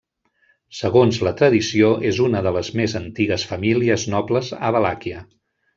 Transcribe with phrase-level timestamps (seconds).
[0.77, 5.25] Segons la tradició, és una de les més antigues famílies nobles a Valàquia.